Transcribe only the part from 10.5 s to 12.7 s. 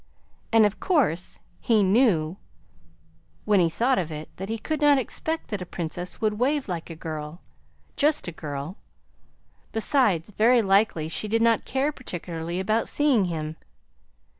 likely she did not care particularly